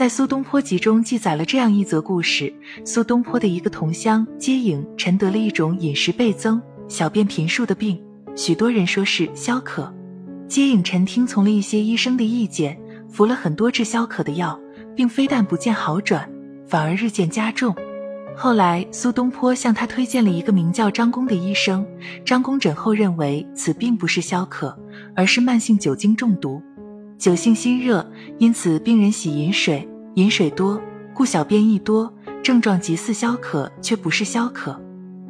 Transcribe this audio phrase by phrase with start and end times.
[0.00, 2.50] 在《苏东坡集》中记载了这样一则故事：
[2.86, 8.02] 苏东坡的一个同乡接引陈得了一种饮食倍增、小便频数的病，
[8.34, 9.94] 许多人说是消渴。
[10.48, 14.58] 接引陈听从了一些医生的意见，服了很多治消渴的药，
[14.96, 16.26] 并非但不见好转，
[16.66, 17.76] 反而日渐加重。
[18.34, 21.86] 后来，苏东坡向他推荐了一个名叫张公的医生。
[22.24, 24.74] 张公诊后认为此并不是消渴，
[25.14, 26.62] 而是慢性酒精中毒。
[27.18, 29.86] 酒性心热，因此病人喜饮水，
[30.20, 30.78] 饮水多，
[31.14, 34.78] 故小便易多，症状极似消渴，却不是消渴。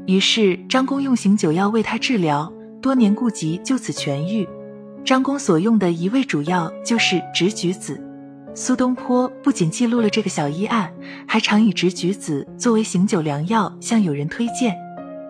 [0.04, 4.48] 于是张公用醒酒药为他治疗，多年痼疾就此痊愈。
[5.04, 8.02] 张公所用的一味主药就是直橘子。
[8.52, 10.92] 苏东坡不仅记录了这个小医案，
[11.24, 14.74] 还常以直橘子作为醒酒良药向友人推荐。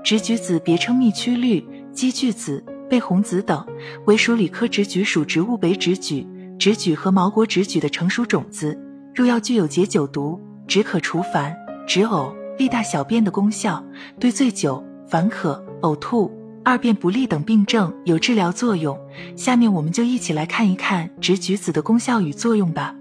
[0.02, 3.62] 直橘子别称蜜曲绿、鸡巨子、贝红子等，
[4.06, 6.26] 为属李科直橘属植物北直橘。
[6.58, 8.78] 直橘和毛国直橘的成熟种子，
[9.20, 11.54] 入药具有解酒毒、止渴除烦、
[11.86, 13.84] 止呕、利大小便的功效，
[14.18, 16.32] 对醉酒、烦渴、呕吐、
[16.64, 18.98] 二便不利等病症有治疗作用。
[19.36, 22.94] 下面我们就一起来看一看直橘子的功效与作用吧。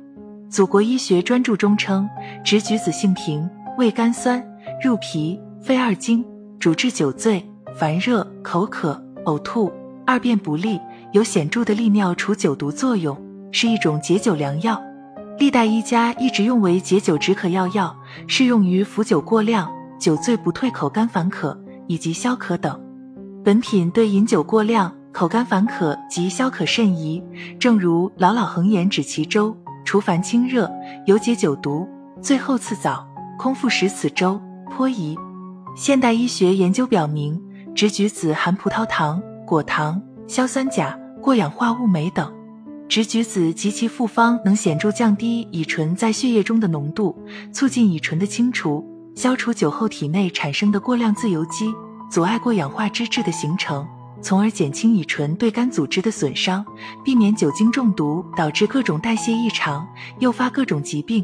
[0.49, 2.05] 祖国医学专著中称，
[2.43, 4.45] 直橘子性平，味甘酸，
[4.83, 6.25] 入脾、肺二经，
[6.59, 7.41] 主治酒醉、
[7.77, 9.71] 烦热、口渴、呕吐、
[10.05, 10.81] 二便不利，
[11.13, 13.17] 有显著的利尿除酒毒作用。
[13.53, 14.79] 是一种解酒良药，
[15.39, 17.95] 历代医家一直用为解酒止渴药药，
[18.27, 22.77] 适用于服酒过量、酒醉不退、口干烦渴以及消渴等。
[23.41, 27.23] 本品对饮酒过量、口干烦渴及消渴甚宜。
[27.57, 30.69] 正如老老恒言止其粥，除烦清热，
[31.05, 31.87] 有解酒毒，
[32.21, 35.17] 最后次早，空腹食此粥，颇宜。
[35.73, 37.41] 现代医学研究表明，
[37.73, 42.29] 直橘子含葡萄糖、果糖、硝酸钾、过氧化物酶等。
[42.89, 47.15] 直橘子及其复方能显著降低乙醇在血液中的浓度，
[47.53, 51.71] 促进乙醇的清除，消除酒后体内产生的过量自由基，
[52.09, 53.87] 阻碍过氧化脂质的形成，
[54.23, 56.65] 从而减轻乙醇对肝组织的损伤，
[57.05, 61.23] 避免酒精中毒导致各种代谢异常，诱发各种疾病。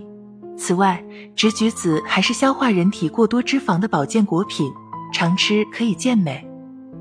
[0.56, 1.04] 此外，
[1.36, 4.72] 直橘子还是消化人体过多脂肪的保健果品，
[5.12, 6.48] 常吃可以健美。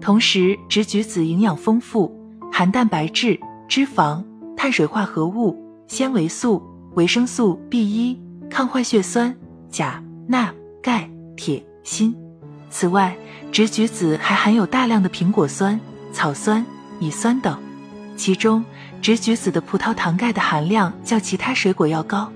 [0.01, 2.11] 同时，直橘子营养丰富，
[2.51, 3.39] 含蛋白质、
[3.69, 4.25] 脂肪。
[4.57, 5.57] 碳水化合物、
[5.87, 6.63] 纤维素、
[6.95, 9.37] 维生素 B 一、抗坏血酸、
[9.69, 12.15] 钾、钠、钙、铁、锌。
[12.71, 13.17] 此外，
[13.53, 15.79] 植橘子还含有大量的苹果酸、
[16.13, 16.65] 草酸、
[16.99, 17.57] 乙酸等，
[18.17, 18.65] 其中
[19.01, 22.31] 植橘子的葡萄糖钙的含量较其他水果要高。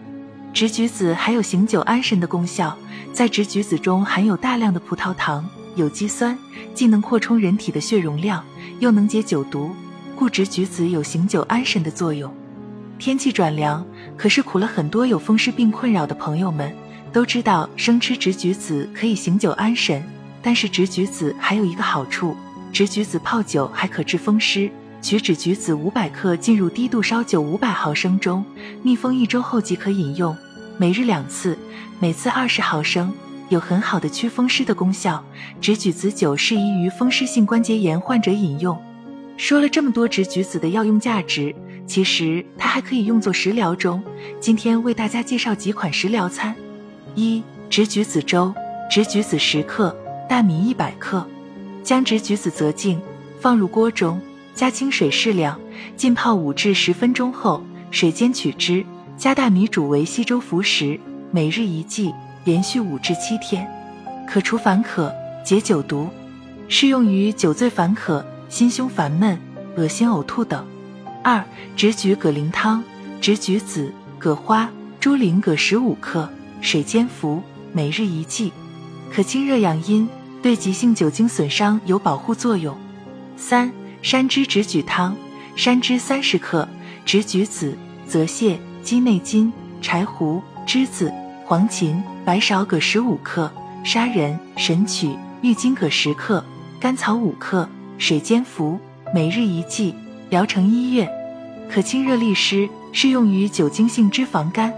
[0.52, 2.76] 植橘子还有醒酒安神的功效，
[3.12, 6.38] 在植橘子中含有大量的葡萄糖、有机酸，
[6.74, 8.44] 既能扩充人体的血容量，
[8.80, 9.70] 又能解酒毒。
[10.18, 12.34] 故直橘子有醒酒安神的作用。
[12.98, 13.86] 天气转凉，
[14.16, 16.74] 可是苦了很多有风湿病困扰的朋友们。
[17.12, 20.02] 都知道生吃直橘子可以醒酒安神，
[20.42, 22.36] 但是直橘子还有一个好处，
[22.72, 24.68] 直橘子泡酒还可治风湿。
[25.00, 28.44] 取直橘子五百克进入低度烧酒五百毫升中，
[28.82, 30.36] 密封一周后即可饮用，
[30.78, 31.56] 每日两次，
[32.00, 33.14] 每次二十毫升，
[33.50, 35.24] 有很好的祛风湿的功效。
[35.60, 38.76] 直橘子酒适宜于风湿性关节炎患者饮用。
[39.38, 41.54] 说了这么多植橘子的药用价值，
[41.86, 44.02] 其实它还可以用作食疗中。
[44.40, 46.52] 今天为大家介绍几款食疗餐：
[47.14, 47.40] 一、
[47.70, 48.52] 植橘子粥，
[48.90, 49.96] 植橘子十克，
[50.28, 51.24] 大米一百克。
[51.84, 53.00] 将植橘子择净，
[53.40, 54.20] 放入锅中，
[54.56, 55.58] 加清水适量，
[55.96, 57.62] 浸泡五至十分钟后，
[57.92, 58.84] 水煎取汁，
[59.16, 60.98] 加大米煮为稀粥服食，
[61.30, 62.12] 每日一剂，
[62.44, 63.64] 连续五至七天，
[64.26, 66.08] 可除烦渴、解酒毒，
[66.66, 68.26] 适用于酒醉烦渴。
[68.48, 69.38] 心胸烦闷、
[69.76, 70.66] 恶心、呕吐等。
[71.22, 71.44] 二、
[71.76, 72.82] 枳菊葛苓汤：
[73.20, 76.28] 枳橘子、葛花、猪苓葛十五克，
[76.60, 77.42] 水煎服，
[77.72, 78.52] 每日一剂，
[79.12, 80.08] 可清热养阴，
[80.42, 82.76] 对急性酒精损伤有保护作用。
[83.36, 83.70] 三、
[84.00, 85.14] 山栀枳菊汤：
[85.54, 86.66] 山栀三十克，
[87.04, 87.76] 枳橘子、
[88.06, 89.52] 泽泻、鸡内金、
[89.82, 91.12] 柴胡、栀子、
[91.44, 93.50] 黄芩、白芍各十五克，
[93.84, 96.42] 砂仁、神曲、郁金葛十克，
[96.80, 97.68] 甘草五克。
[97.98, 98.78] 水煎服，
[99.12, 99.92] 每日一剂，
[100.30, 101.08] 疗程一月，
[101.68, 104.72] 可清热利湿，适用于酒精性脂肪肝。